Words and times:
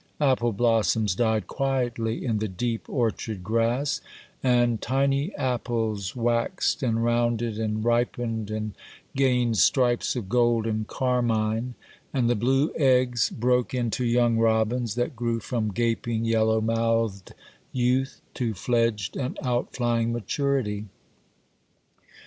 Apple 0.19 0.51
blossoms 0.51 1.13
died 1.13 1.45
quietly 1.45 2.25
in 2.25 2.39
the 2.39 2.47
deep 2.47 2.89
orchard 2.89 3.43
grass, 3.43 4.01
and 4.41 4.81
tiny 4.81 5.31
apples 5.35 6.15
waxed 6.15 6.81
and 6.81 7.03
rounded 7.03 7.59
and 7.59 7.85
ripened 7.85 8.49
and 8.49 8.73
gained 9.15 9.59
stripes 9.59 10.15
of 10.15 10.27
gold 10.27 10.65
and 10.65 10.87
carmine; 10.87 11.75
and 12.15 12.27
the 12.27 12.35
blue 12.35 12.71
eggs 12.77 13.29
broke 13.29 13.75
into 13.75 14.03
young 14.03 14.39
robins, 14.39 14.95
that 14.95 15.15
grew 15.15 15.39
from 15.39 15.71
gaping, 15.71 16.25
yellow 16.25 16.59
mouthed 16.59 17.35
youth 17.71 18.21
to 18.33 18.55
fledged 18.55 19.15
and 19.15 19.37
outflying 19.43 20.11
maturity. 20.11 20.85